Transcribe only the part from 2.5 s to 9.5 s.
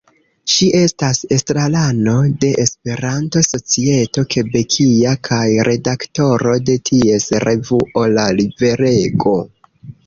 "Esperanto-Societo Kebekia" kaj redaktoro de ties revuo "La Riverego".